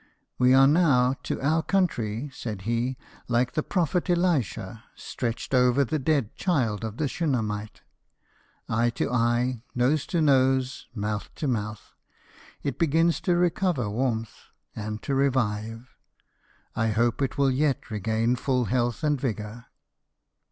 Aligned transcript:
"We 0.39 0.55
are 0.55 0.65
now 0.65 1.13
to 1.21 1.39
our 1.41 1.61
country," 1.61 2.31
said 2.33 2.63
he, 2.63 2.97
"like 3.27 3.51
the 3.51 3.61
prophet 3.61 4.09
Elisha, 4.09 4.83
stretched 4.95 5.53
over 5.53 5.85
the 5.85 5.99
dead 5.99 6.35
child 6.35 6.83
of 6.83 6.97
the 6.97 7.07
Shunammite— 7.07 7.83
eye 8.67 8.89
to 8.95 9.11
eye, 9.11 9.61
nose 9.75 10.07
to 10.07 10.19
nose, 10.19 10.87
mouth 10.95 11.29
to 11.35 11.47
mouth. 11.47 11.93
It 12.63 12.79
begins 12.79 13.21
to 13.21 13.35
recover 13.35 13.91
warmth, 13.91 14.45
and 14.75 15.03
to 15.03 15.13
revive: 15.13 15.95
I 16.75 16.87
hope 16.87 17.21
it 17.21 17.37
will 17.37 17.51
yet 17.51 17.91
regain 17.91 18.37
full 18.37 18.65
health 18.65 19.03
and 19.03 19.21
vigour." 19.21 19.67